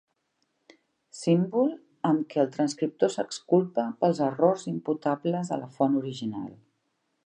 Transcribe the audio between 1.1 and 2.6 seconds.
Símbol amb què el